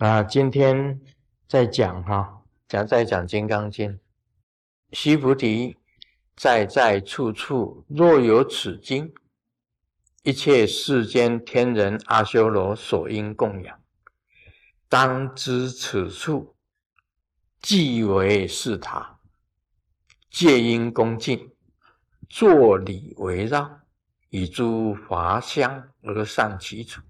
[0.00, 0.98] 啊，今天
[1.46, 3.92] 在讲哈，讲在讲《金刚经》，
[4.92, 5.76] 须菩提，
[6.34, 9.12] 在在处处，若有此经，
[10.22, 13.78] 一切世间天人阿修罗所应供养，
[14.88, 16.56] 当知此处
[17.60, 19.20] 即为是塔，
[20.30, 21.52] 戒应恭敬，
[22.26, 23.82] 坐礼围绕，
[24.30, 27.02] 以诸华香而上其处。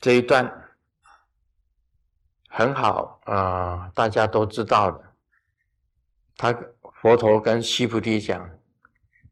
[0.00, 0.66] 这一段
[2.58, 5.14] 很好啊，大家都知道的。
[6.36, 6.52] 他
[7.00, 8.50] 佛陀跟须菩提讲：“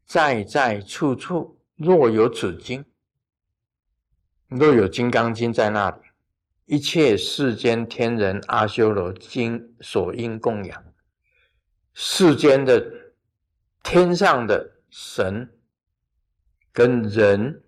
[0.07, 2.85] 在在处处，若有此经，
[4.47, 5.97] 若有《金刚经》在那里，
[6.67, 10.81] 一切世间天人阿修罗经所应供养，
[11.93, 12.81] 世间的
[13.83, 15.53] 天上的神
[16.71, 17.61] 跟人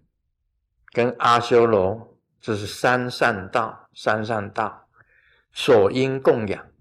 [0.94, 4.88] 跟阿修罗。”这是三善道，三善道
[5.52, 6.72] 所应供养，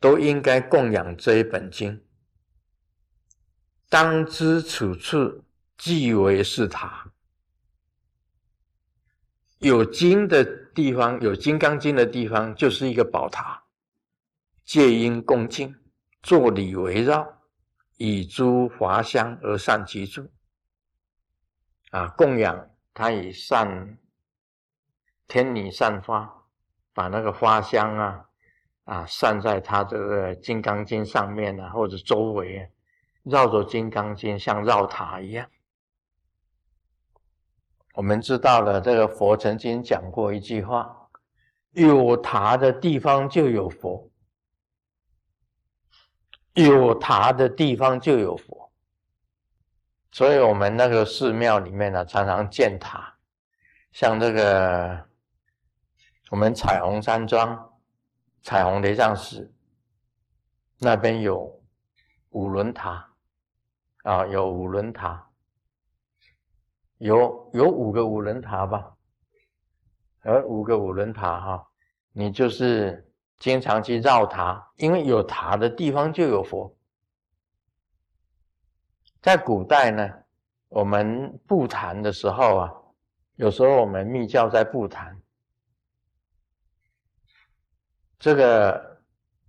[0.00, 2.04] 都应该供养这一本经。
[3.88, 5.44] 当知此处
[5.76, 7.12] 即为是塔，
[9.58, 13.64] 有经的地方，有《金刚经》的地方，就是一个宝塔。
[14.64, 15.74] 戒因恭敬，
[16.22, 17.40] 坐礼围绕，
[17.96, 20.30] 以诸华香而善其处。
[21.90, 23.98] 啊，供养他以善。
[25.26, 26.37] 天女散花，
[26.98, 28.24] 把那个花香啊
[28.82, 32.68] 啊散在他这个金刚经上面啊，或者周围，
[33.22, 35.48] 绕着金刚经像绕塔一样。
[37.94, 41.08] 我们知道了，这个佛曾经讲过一句话：
[41.70, 44.10] 有塔的地方就有佛，
[46.54, 48.72] 有塔的地方就有佛。
[50.10, 53.14] 所以，我们那个寺庙里面呢，常常建塔，
[53.92, 55.06] 像这个。
[56.30, 57.72] 我们彩虹山庄、
[58.42, 59.50] 彩虹雷藏寺
[60.78, 61.58] 那边有
[62.30, 63.10] 五轮塔
[64.02, 65.26] 啊，有五轮塔，
[66.98, 68.94] 有有五个五轮塔吧？
[70.24, 71.66] 呃，五个五轮塔哈，
[72.12, 76.76] 你就是经常去绕塔，因为有塔的地方就有佛。
[79.22, 80.06] 在古代呢，
[80.68, 82.74] 我们布坛的时候啊，
[83.36, 85.18] 有时候我们密教在布坛。
[88.18, 88.98] 这个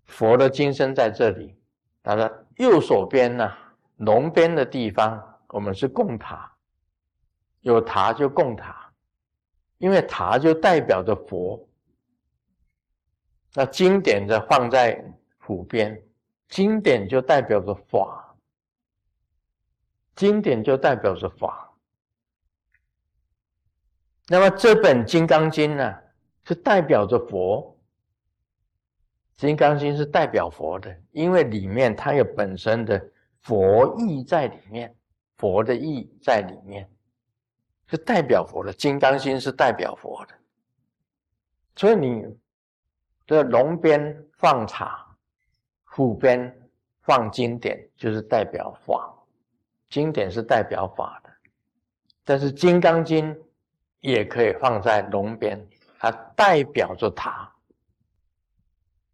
[0.05, 1.55] 佛的金身在这里，
[2.03, 3.51] 他的右手边呢，
[3.97, 6.51] 龙边的地方，我们是供塔，
[7.61, 8.91] 有塔就供塔，
[9.79, 11.67] 因为塔就代表着佛。
[13.55, 15.03] 那经典的放在
[15.39, 15.99] 虎边，
[16.47, 18.35] 经典就代表着法，
[20.15, 21.73] 经典就代表着法。
[24.27, 25.97] 那么这本《金刚经》呢，
[26.43, 27.75] 是代表着佛。
[29.39, 33.01] 金刚经是代表佛的，因为里面它有本身的
[33.39, 34.93] 佛意在里面，
[35.37, 36.85] 佛的意在里面，
[37.87, 38.73] 是代表佛的。
[38.73, 40.33] 金刚经是代表佛的，
[41.77, 42.25] 所以你
[43.25, 45.07] 的龙边放茶，
[45.85, 46.53] 虎边
[47.03, 49.15] 放经典，就是代表法。
[49.89, 51.29] 经典是代表法的，
[52.25, 53.33] 但是金刚经
[54.01, 55.65] 也可以放在龙边，
[55.97, 57.49] 它代表着塔。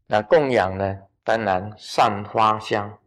[0.07, 0.99] 那供养呢？
[1.23, 2.99] 当然散花香，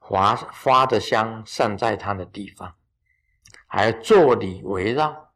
[0.00, 2.74] 花花的香散在它的地方，
[3.68, 5.32] 还坐礼围绕。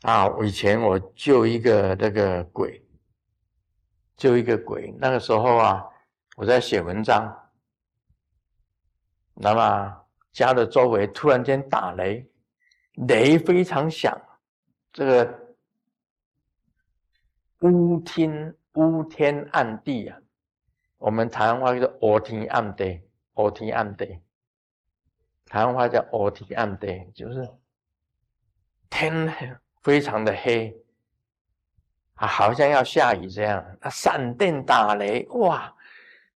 [0.00, 2.82] 啊，以前我救一个那个鬼，
[4.16, 4.94] 救一个鬼。
[4.98, 5.84] 那个时候啊，
[6.36, 7.50] 我在写文章，
[9.34, 12.26] 那么家的周围突然间打雷，
[13.06, 14.18] 雷非常响，
[14.90, 15.43] 这个。
[17.70, 20.18] 乌天乌天暗地啊，
[20.98, 23.00] 我们台湾话叫做乌天暗地，
[23.36, 24.20] 乌天暗地。
[25.46, 27.48] 台湾话叫乌天暗地，就是
[28.90, 30.76] 天非常的黑
[32.16, 33.64] 啊，好像要下雨这样。
[33.80, 35.74] 啊，闪电打雷，哇！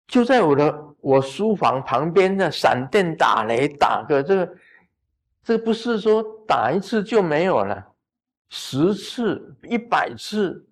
[0.06, 4.56] 就在我的我书房旁边的闪电打雷，打个这个，
[5.42, 7.92] 这不是说打一次就没有了，
[8.48, 10.64] 十次、一百次。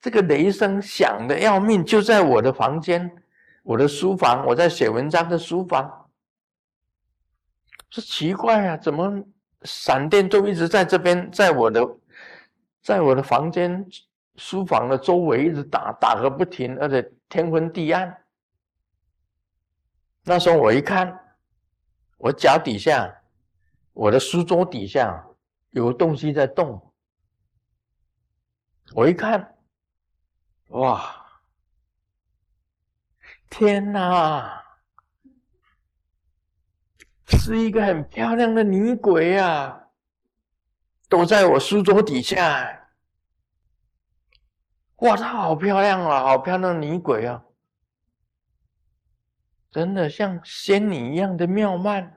[0.00, 3.10] 这个雷声响的要命，就在我的房间，
[3.62, 6.10] 我的书房，我在写文章的书房。
[7.90, 9.24] 说奇怪啊，怎么
[9.62, 11.80] 闪电都一直在这边，在我的，
[12.82, 13.84] 在我的房间、
[14.36, 18.16] 书房的周围一直打，打个不停，而且天昏地暗。
[20.24, 21.18] 那时候我一看，
[22.18, 23.12] 我脚底下，
[23.94, 25.26] 我的书桌底下
[25.70, 26.92] 有东西在动。
[28.92, 29.56] 我一看，
[30.68, 31.26] 哇，
[33.48, 34.62] 天哪，
[37.26, 39.88] 是一个很漂亮的女鬼啊，
[41.08, 42.90] 躲在我书桌底下。
[44.96, 47.42] 哇，她好漂亮啊，好漂亮的女鬼啊，
[49.70, 52.14] 真的像仙女一样的妙曼。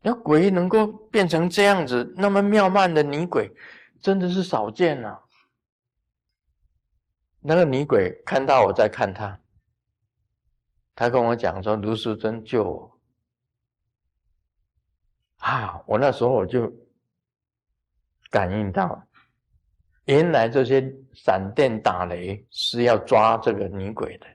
[0.00, 3.54] 那鬼能够变成这样子，那么妙曼的女鬼，
[4.00, 5.22] 真的是少见啊。
[7.48, 9.40] 那个女鬼看到我在看她，
[10.94, 13.00] 她跟我讲说：“卢淑珍救我。”
[15.40, 16.70] 啊，我那时候我就
[18.28, 19.02] 感应到，
[20.04, 24.26] 原来这些闪电打雷是要抓这个女鬼的，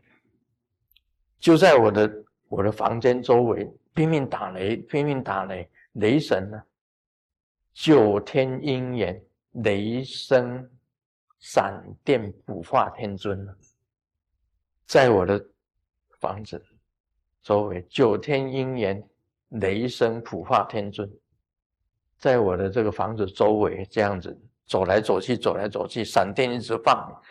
[1.38, 2.12] 就在我的
[2.48, 3.72] 我的房间周围。
[3.94, 5.70] 拼命打雷，拼命打雷！
[5.92, 6.60] 雷神呢？
[7.74, 10.68] 九天鹰眼，雷声
[11.44, 13.46] 闪电普化天尊？
[14.86, 15.46] 在我的
[16.22, 16.66] 房子
[17.42, 19.06] 周围，九天鹰眼，
[19.50, 21.12] 雷声普化天尊，
[22.18, 27.22] 在我的这个房子周围这样子走来走去，走来走去，闪电一直放，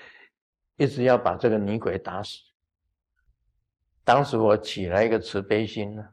[0.77, 2.39] 一直要把这个女鬼打死。
[4.05, 6.07] 当时我起了一个慈悲心呢。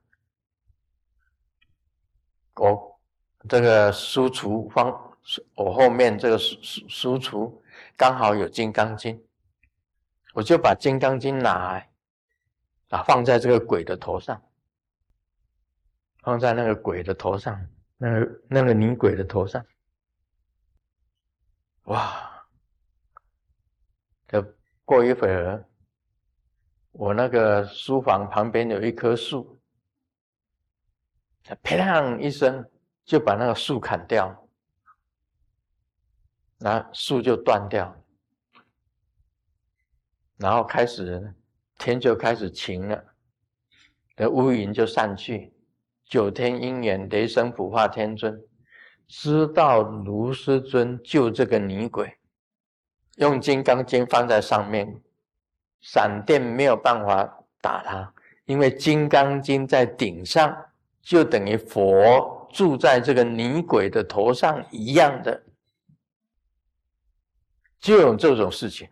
[2.55, 2.97] 我
[3.49, 5.17] 这个书橱方，
[5.55, 7.61] 我后面这个书书书橱
[7.95, 9.17] 刚好有《金刚经》，
[10.33, 11.91] 我就把《金刚经》拿来，
[12.89, 14.41] 啊，放在这个鬼的头上，
[16.21, 17.59] 放在那个鬼的头上，
[17.97, 19.65] 那个那个女鬼的头上，
[21.83, 22.47] 哇！
[24.27, 24.41] 这
[24.85, 25.65] 过一会儿，
[26.91, 29.59] 我那个书房旁边有一棵树。
[31.63, 32.63] 啪啷一声，
[33.03, 34.38] 就把那个树砍掉，
[36.59, 37.95] 那树就断掉，
[40.37, 41.33] 然后开始
[41.77, 43.03] 天就开始晴了，
[44.15, 45.53] 那乌云就散去。
[46.05, 48.41] 九天应元雷声普化天尊
[49.07, 52.17] 知道卢师尊救这个女鬼，
[53.15, 55.01] 用金刚经放在上面，
[55.81, 58.13] 闪电没有办法打他，
[58.45, 60.65] 因为金刚经在顶上。
[61.01, 65.41] 就等于佛住在这个女鬼的头上一样的，
[67.79, 68.89] 就有这种事情。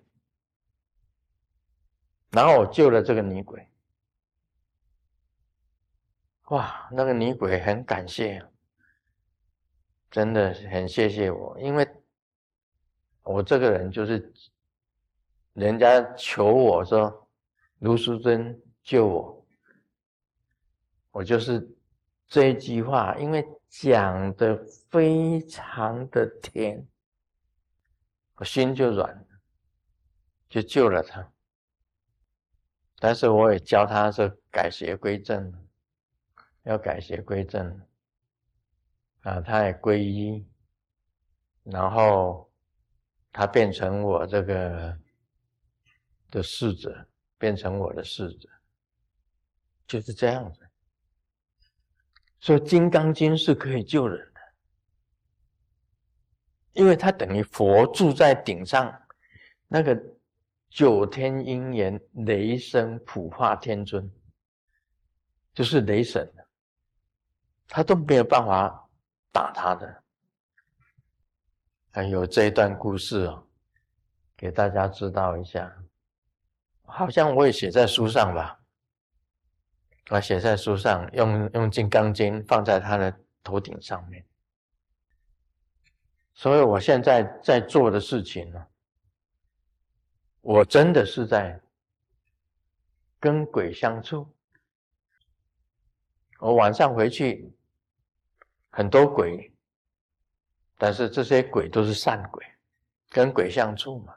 [2.31, 3.67] 然后我救了这个女鬼，
[6.49, 8.45] 哇，那个女鬼很感谢，
[10.09, 11.87] 真的很谢谢我，因为
[13.23, 14.33] 我这个人就是，
[15.53, 17.29] 人家求我说
[17.79, 19.45] 卢淑珍救我，
[21.11, 21.67] 我就是。
[22.29, 26.85] 这一句话，因为讲的非常的甜，
[28.37, 29.27] 我心就软了，
[30.47, 31.31] 就救了他。
[32.99, 35.53] 但是我也教他是改邪归正，
[36.63, 37.81] 要改邪归正
[39.21, 40.47] 啊，他也皈依，
[41.63, 42.51] 然后
[43.31, 44.97] 他变成我这个
[46.31, 47.07] 的侍者，
[47.37, 48.49] 变成我的侍者，
[49.87, 50.67] 就是这样子。
[52.39, 54.36] 所以《金刚经》是可以救人的，
[56.77, 58.93] 因为它等于佛住在顶上，
[59.67, 59.99] 那个
[60.69, 64.09] 九天应元雷声普化天尊，
[65.55, 66.31] 就是雷神，
[67.67, 68.87] 他都没有办法
[69.31, 70.03] 打他的。
[71.89, 73.47] 还有这一段故事哦，
[74.35, 75.75] 给大家知道一下，
[76.83, 78.59] 好像我也写在书上吧。
[80.09, 84.23] 我写在书上，用用金刚经放在他的头顶上面。
[86.37, 88.67] 所以我现在在做的事情呢，
[90.41, 91.59] 我真的是在
[93.19, 94.23] 跟鬼相处。
[96.39, 97.51] 我晚上回去，
[98.69, 99.51] 很多鬼，
[100.77, 102.45] 但是这些鬼都是善鬼，
[103.09, 104.13] 跟鬼相处嘛。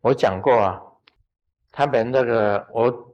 [0.00, 0.82] 我讲过啊，
[1.70, 3.06] 他们那个我。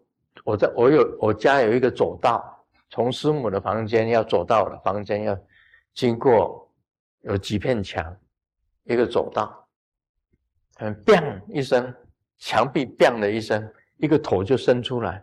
[0.44, 5.36] 我在我有我家有一个走道，从师母的房间要走到我的房间，要
[5.92, 6.70] 经过
[7.22, 8.16] 有几片墙，
[8.86, 9.68] 一个走道，
[10.78, 11.94] 嗯砰一声，
[12.38, 15.22] 墙壁砰的一声，一个头就伸出来，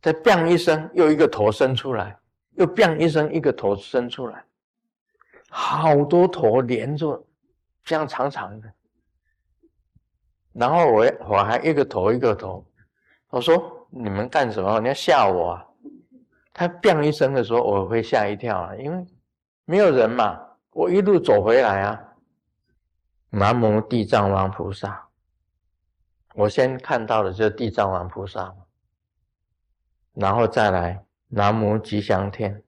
[0.00, 2.18] 再砰一声，又一个头伸出来，
[2.56, 4.44] 又砰一声，一个头伸出来，
[5.50, 7.24] 好多头连着，
[7.84, 8.72] 这样长长的，
[10.52, 12.64] 然后我我还一个头一个头。
[13.28, 14.78] 我说：“你们干什么？
[14.78, 15.66] 你要吓我啊！”
[16.54, 19.04] 他“砰”一声的时候，我会吓一跳啊，因为
[19.64, 20.40] 没有人嘛。
[20.70, 22.13] 我一路走回来啊，
[23.36, 25.08] 南无地藏王菩萨。
[26.34, 28.54] 我先看到的就是地藏王菩萨，
[30.12, 32.62] 然后再来南无吉祥天，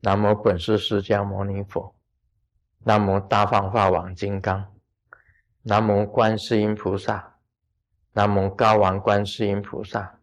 [0.00, 1.94] 南无本师释迦牟尼佛，
[2.80, 4.66] 南无大放法王金刚，
[5.62, 7.36] 南无观世音菩萨，
[8.14, 10.18] 南无高王观世音菩萨，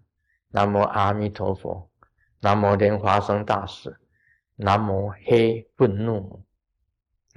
[0.50, 1.90] 南无阿弥陀佛，
[2.42, 3.98] 南无莲花生大士，
[4.58, 6.45] 南无黑愤怒母。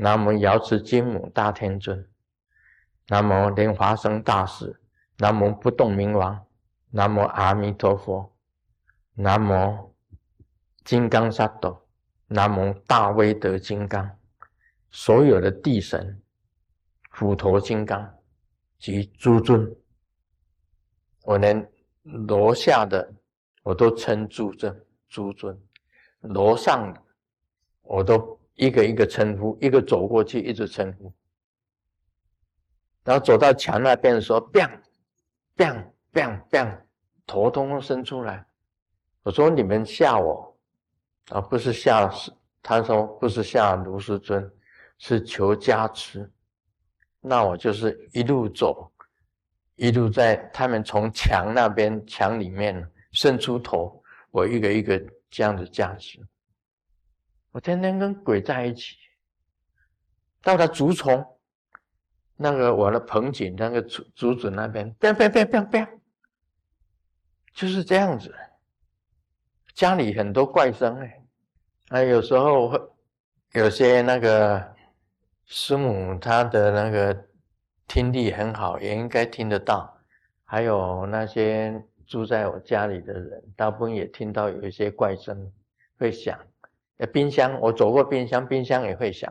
[0.01, 2.09] 南无瑶池金母大天尊，
[3.09, 4.81] 南无莲花生大士，
[5.17, 6.47] 南无不动明王，
[6.91, 8.33] 南无阿弥陀佛，
[9.15, 9.93] 南无
[10.85, 11.83] 金刚萨埵，
[12.29, 14.09] 南无大威德金刚，
[14.89, 16.23] 所有的地神、
[17.11, 18.15] 虎头金刚
[18.79, 19.75] 及诸尊，
[21.25, 21.69] 我连
[22.05, 23.13] 楼下的
[23.65, 25.61] 我都称诸尊，诸尊，
[26.21, 27.03] 楼上的
[27.83, 28.38] 我都。
[28.59, 31.13] 一个一个称呼，一个走过去，一直称呼，
[33.05, 34.81] 然后走到墙那边的时候，bang
[35.57, 36.77] bang bang bang，
[37.25, 38.45] 头通通伸出来。
[39.23, 40.59] 我说你们吓我，
[41.29, 42.11] 啊，不是吓，
[42.61, 44.51] 他说不是吓卢师尊，
[44.99, 46.29] 是求加持。
[47.21, 48.91] 那我就是一路走，
[49.77, 55.01] 一路在他们从墙那边墙里面伸出头，我一个一个
[55.31, 56.19] 这样子加持。
[57.53, 58.97] 我天天跟鬼在一起，
[60.43, 61.25] 到了竹丛，
[62.37, 66.01] 那个我的盆景那个竹竹子那边，变变变变变，
[67.53, 68.35] 就是这样子。
[69.75, 71.25] 家里很多怪声哎，
[71.89, 72.81] 啊，有时候会
[73.53, 74.75] 有些那个
[75.47, 77.27] 师母她的那个
[77.87, 79.97] 听力很好，也应该听得到。
[80.45, 85.53] 还有那些住在我家里的人，大部分也听到有一些怪声
[85.99, 86.39] 会响。
[87.07, 89.31] 冰箱，我走过冰箱，冰箱也会响；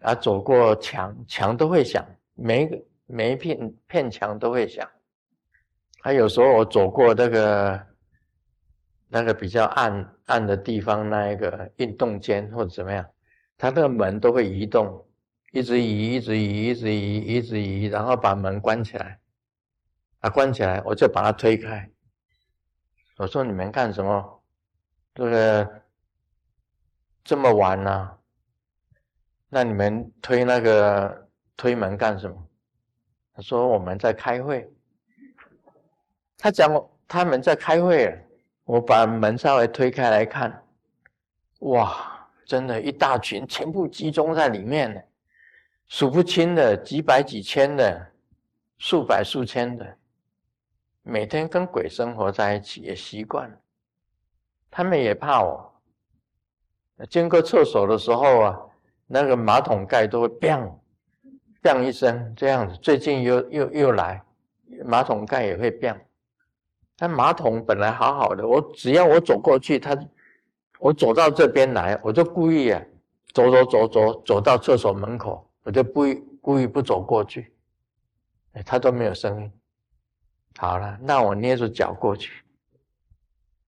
[0.00, 2.02] 啊，走过墙，墙都会响，
[2.34, 4.88] 每个每一片片墙都会响。
[6.00, 7.86] 还有时候我走过那个
[9.08, 13.06] 那个比较暗暗的地方，那一个运动间或者怎么样，
[13.58, 15.06] 它那个门都会移动，
[15.52, 19.18] 一直移，一直移，一直移，一直移，然后把门关起来。
[20.20, 21.90] 啊，关起来，我就把它推开。
[23.18, 24.42] 我说：“你们干什么？”
[25.14, 25.81] 这个。
[27.24, 28.18] 这么晚了，
[29.48, 32.36] 那你们推那个推门干什么？
[33.34, 34.68] 他说我们在开会。
[36.36, 36.68] 他讲
[37.06, 38.20] 他们在开会，
[38.64, 40.64] 我把门稍微推开来看，
[41.60, 45.00] 哇，真的，一大群全部集中在里面呢，
[45.86, 48.12] 数不清的，几百几千的，
[48.78, 49.96] 数百数千的，
[51.02, 53.56] 每天跟鬼生活在一起也习惯了，
[54.68, 55.71] 他们也怕我。
[57.08, 58.60] 经过厕所的时候啊，
[59.06, 60.72] 那个马桶盖都会 “bang
[61.62, 62.76] bang” 一声这样子。
[62.76, 64.22] 最近又又又来，
[64.84, 65.98] 马桶盖也会 “bang”。
[66.96, 69.98] 但马桶本来好好的，我只要我走过去，它
[70.78, 72.80] 我走到这边来，我就故意啊，
[73.32, 77.52] 走走走走走到厕所门口，我就故意故意不走过去，
[78.52, 79.52] 哎，它都没有声音。
[80.56, 82.44] 好了，那我捏着脚过去，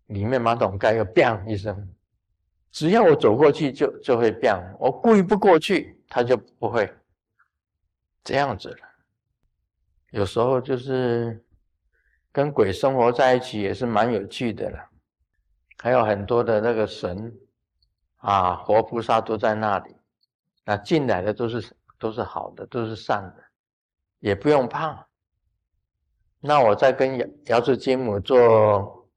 [0.07, 1.89] 里面马桶盖又 “bang” 一声。
[2.75, 4.53] 只要我走过去，就就会变。
[4.81, 6.93] 我故意不过去，他就不会
[8.25, 8.79] 这样子了。
[10.11, 11.41] 有时候就是
[12.33, 14.91] 跟鬼生活在一起，也是蛮有趣的了。
[15.79, 17.33] 还有很多的那个神
[18.17, 19.95] 啊，活菩萨都在那里。
[20.65, 23.45] 那进来的都是都是好的，都是善的，
[24.19, 25.07] 也不用怕。
[26.41, 29.09] 那我在跟瑶瑶池金母做，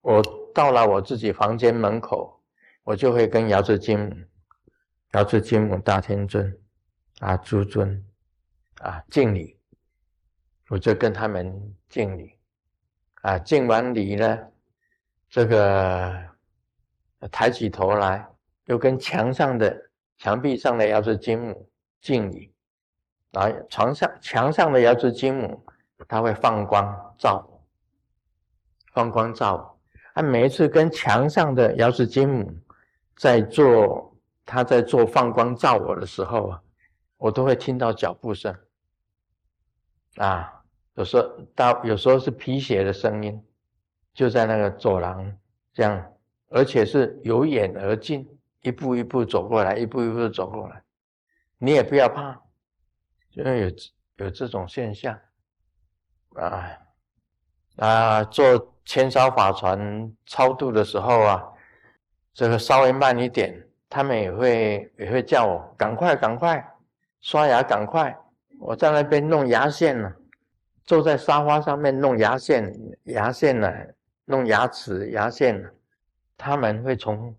[0.00, 0.20] 我
[0.52, 2.32] 到了我自己房间门口。
[2.86, 4.14] 我就会跟瑶池金母、
[5.14, 6.56] 瑶池金母大天尊
[7.18, 8.00] 啊、诸尊
[8.78, 9.58] 啊敬礼，
[10.68, 11.52] 我就跟他们
[11.88, 12.38] 敬礼
[13.22, 13.36] 啊。
[13.40, 14.38] 敬完礼呢，
[15.28, 16.16] 这个
[17.32, 18.24] 抬起头来，
[18.66, 19.76] 又跟墙上的、
[20.16, 21.68] 墙壁上的瑶池金母
[22.00, 22.54] 敬礼。
[23.32, 25.60] 啊，床上、墙上的瑶池金母，
[26.06, 27.66] 它会放光照我，
[28.92, 29.80] 放光照我。
[30.12, 32.56] 啊，每一次跟墙上的瑶池金母。
[33.16, 36.62] 在做他在做放光照我的时候啊，
[37.16, 38.54] 我都会听到脚步声
[40.16, 40.62] 啊，
[40.94, 41.22] 有时候
[41.54, 43.42] 到有时候是皮鞋的声音，
[44.12, 45.34] 就在那个走廊
[45.72, 46.12] 这样，
[46.48, 48.28] 而且是由远而近，
[48.60, 50.82] 一步一步走过来，一步一步走过来，
[51.56, 52.38] 你也不要怕，
[53.30, 53.70] 因为有
[54.26, 55.18] 有这种现象
[56.34, 56.70] 啊
[57.76, 61.52] 啊，做千烧法船超度的时候啊。
[62.36, 66.62] 这个稍微慢一点，他们也会也会叫我赶快赶快，
[67.22, 68.14] 刷牙赶快，
[68.60, 70.12] 我在那边弄牙线呢，
[70.84, 72.70] 坐在沙发上面弄牙线，
[73.04, 73.72] 牙线呢，
[74.26, 75.66] 弄牙齿牙线呢，
[76.36, 77.34] 他们会从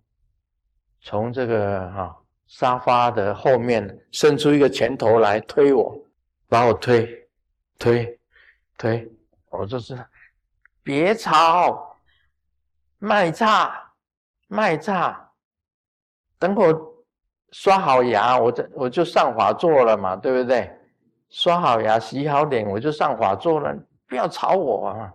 [0.99, 5.95] 从这个哈沙发的后面伸出一个拳头来推我，
[6.49, 7.29] 把我推
[7.77, 8.19] 推
[8.79, 9.07] 推，
[9.51, 9.95] 我就是
[10.81, 11.95] 别吵，
[12.97, 13.83] 卖差。
[14.47, 15.31] 卖炸，
[16.39, 16.65] 等会
[17.51, 20.71] 刷好牙，我这我就上法座了嘛，对不对？
[21.29, 23.75] 刷好牙，洗好脸，我就上法座了。
[24.07, 25.13] 不要吵我啊！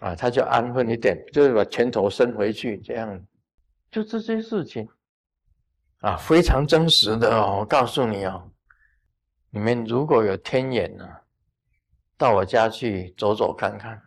[0.00, 3.26] 啊，他就安分一点，就是把拳头伸回去，这样。
[3.90, 4.86] 就这些事情
[6.00, 7.60] 啊，非常真实的哦。
[7.60, 8.50] 我告诉你哦，
[9.48, 11.08] 你们如果有天眼呢，
[12.18, 13.96] 到我家去走走看看，《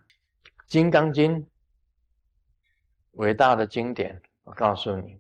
[0.68, 1.42] 金刚经》
[3.14, 5.20] 伟大的经典，我告诉你。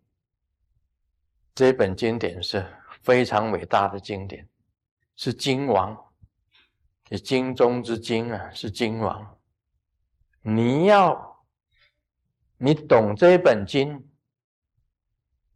[1.54, 2.66] 这本经典是
[3.02, 4.48] 非常伟大的经典，
[5.18, 5.98] 是经王，
[7.10, 9.38] 是经中之经啊，是经王。
[10.42, 11.46] 你要
[12.58, 14.10] 你懂这本经，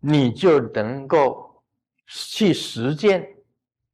[0.01, 1.63] 你就能够
[2.05, 3.25] 去实践，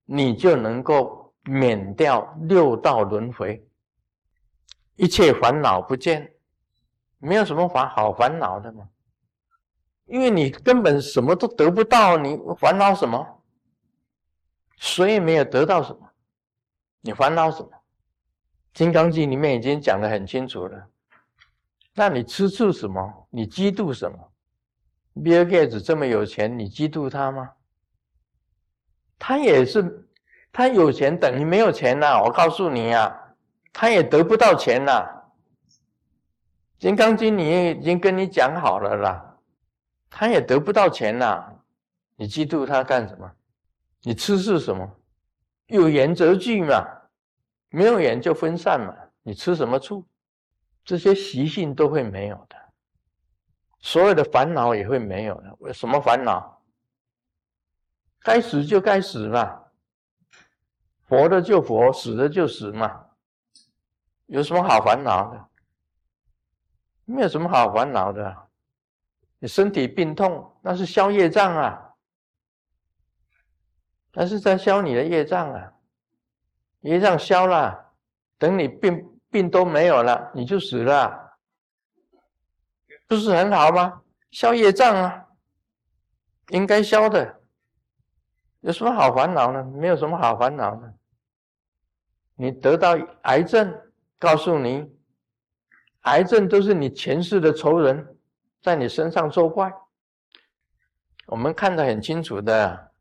[0.05, 3.63] 你就能够免掉六道轮回，
[4.95, 6.33] 一切烦恼不见，
[7.19, 8.89] 没有什么烦好烦恼的嘛。
[10.07, 13.43] 因为你根本什么都得不到，你烦恼什么？
[14.77, 16.09] 谁也没有得到什么，
[17.01, 17.69] 你烦恼什么？
[18.73, 20.87] 《金刚经》里面已经讲得很清楚了。
[21.93, 23.27] 那你吃醋什么？
[23.29, 24.17] 你嫉妒什么？
[25.23, 27.49] 比尔盖茨这么有钱，你嫉妒他吗？
[29.17, 30.07] 他也是，
[30.51, 32.21] 他有钱等于没有钱呐！
[32.21, 33.33] 我告诉你呀，
[33.73, 34.91] 他也得不到钱呐。
[36.79, 39.26] 《金刚经》里已经跟你讲好了啦。
[40.09, 41.53] 他也得不到钱呐，
[42.15, 43.31] 你嫉妒他干什么？
[44.01, 44.89] 你吃是什么？
[45.67, 46.87] 有缘则聚嘛，
[47.69, 48.95] 没有缘就分散嘛。
[49.21, 50.07] 你吃什么醋？
[50.85, 52.55] 这些习性都会没有的，
[53.79, 55.53] 所有的烦恼也会没有的。
[55.59, 56.63] 为什么烦恼？
[58.21, 59.63] 该死就该死嘛，
[61.09, 63.07] 活的就活，死的就死嘛，
[64.27, 65.47] 有什么好烦恼的？
[67.03, 68.46] 没有什么好烦恼的。
[69.39, 71.93] 你身体病痛，那是消业障啊，
[74.13, 75.73] 那是在消你的业障啊，
[76.79, 77.93] 业障消了，
[78.39, 81.37] 等你病病都没有了，你就死了，
[83.07, 84.01] 不是很好吗？
[84.31, 85.27] 消业障啊，
[86.49, 87.41] 应该消的，
[88.61, 89.63] 有什么好烦恼呢？
[89.63, 90.93] 没有什么好烦恼的。
[92.33, 93.79] 你得到癌症，
[94.17, 94.91] 告诉你，
[96.01, 98.16] 癌症都是你前世的仇人。
[98.61, 99.71] 在你身上作怪，
[101.27, 102.91] 我们看得很清楚的。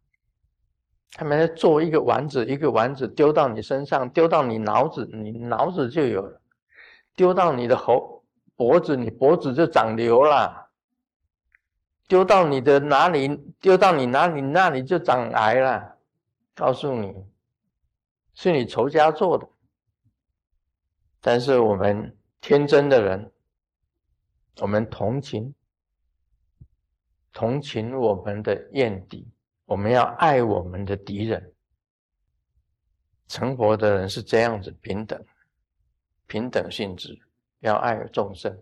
[1.13, 6.41] 他们在做一个丸子，一个丸子丢到你身上，丢到你脑子，你脑子就有了；
[7.15, 8.23] 丢到你的喉
[8.55, 10.69] 脖子，你脖子就长瘤了；
[12.07, 13.29] 丢到你的哪里，
[13.61, 15.97] 丢到你哪里，那里就长癌了。
[16.55, 17.15] 告诉你，
[18.35, 19.49] 是你仇家做的。
[21.21, 23.33] 但是我们天真的人。
[24.61, 25.55] 我们同情，
[27.33, 29.29] 同情我们的怨敌，
[29.67, 31.53] 我们要爱我们的敌人。
[33.29, 35.23] 成佛的人是这样子，平等，
[36.27, 37.19] 平等性质，
[37.59, 38.57] 要爱众生，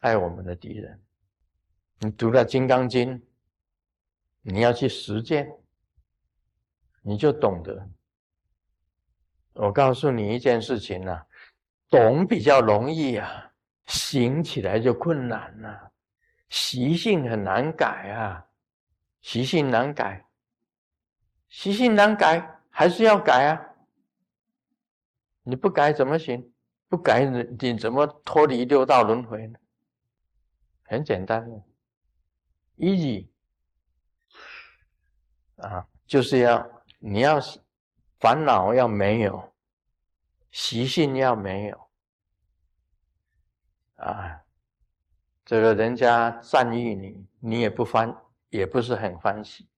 [0.00, 1.02] 爱我们的敌人。
[1.98, 3.18] 你读了《金刚经》，
[4.42, 5.56] 你要去实践，
[7.00, 7.88] 你就懂得。
[9.54, 11.26] 我告诉你一件事情啊，
[11.88, 13.51] 懂比较容易啊。
[13.86, 15.92] 行起来就困难了，
[16.48, 18.46] 习性很难改啊，
[19.20, 20.26] 习性难改，
[21.48, 23.68] 习性难改还是要改啊。
[25.42, 26.52] 你不改怎么行？
[26.88, 27.42] 不改你
[27.72, 29.58] 你怎么脱离六道轮回呢？
[30.84, 31.62] 很简单的
[32.76, 33.28] ，easy
[35.56, 37.40] 啊，就是要你要
[38.20, 39.54] 烦恼要没有，
[40.50, 41.90] 习性要没有。
[44.02, 44.42] 啊，
[45.44, 48.14] 这个人家赞誉你，你也不欢，
[48.50, 49.68] 也不是很欢喜，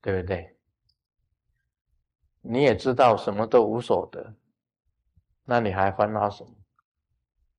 [0.00, 0.56] 对不对？
[2.40, 4.34] 你也知道什么都无所得，
[5.44, 6.50] 那你还烦恼什么？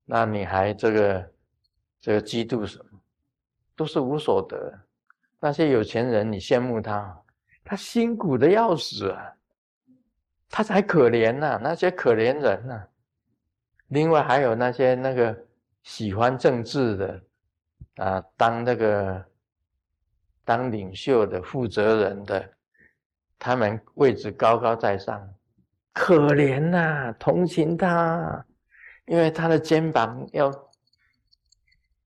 [0.04, 1.32] 那你还这个
[2.00, 3.00] 这个嫉妒什么？
[3.74, 4.72] 都是无所得。
[5.40, 7.22] 那些有钱人，你羡慕他，
[7.64, 9.36] 他辛苦的要死啊，
[10.48, 12.88] 他才可怜呐，那些可怜人呐。
[13.88, 15.36] 另外还有那些那个
[15.82, 17.22] 喜欢政治的
[17.96, 19.24] 啊，当那个
[20.44, 22.48] 当领袖的、负责人的
[23.38, 25.28] 他们位置高高在上，
[25.92, 28.44] 可怜呐，同情他，
[29.06, 30.52] 因为他的肩膀要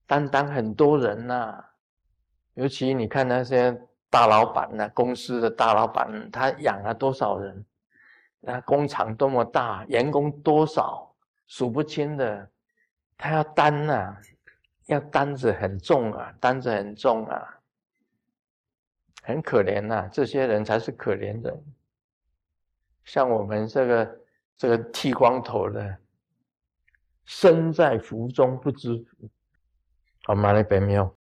[0.06, 1.64] 担当很多人呐。
[2.54, 7.64] 尤其你看那些大老板呐，公司的大老板，他养了多少人？
[8.40, 11.09] 那工厂多么大，员工多少，
[11.50, 12.48] 数不清的，
[13.18, 14.16] 他要担呐，
[14.86, 17.58] 要担子很重啊，担子很重啊。
[19.24, 21.64] 很可怜呐，这些人才是可怜人。
[23.04, 24.20] 像我们这个
[24.56, 25.98] 这个剃光头的，
[27.24, 29.28] 身在福中不知福。
[30.22, 30.52] 好，吗？
[30.52, 31.16] 那边没有。